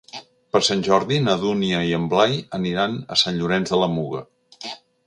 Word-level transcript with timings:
Per 0.55 0.61
Sant 0.67 0.79
Jordi 0.87 1.19
na 1.27 1.35
Dúnia 1.43 1.83
i 1.91 1.93
en 1.99 2.09
Blai 2.15 2.35
aniran 2.61 2.99
a 3.17 3.23
Sant 3.25 3.41
Llorenç 3.43 3.77
de 3.77 3.85
la 3.85 3.95
Muga. 3.99 4.27